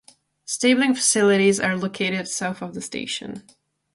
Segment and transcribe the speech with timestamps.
[0.45, 3.47] Stabling facilities are located south of the station.